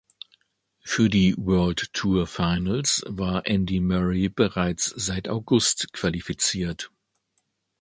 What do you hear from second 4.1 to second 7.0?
bereits seit August qualifiziert.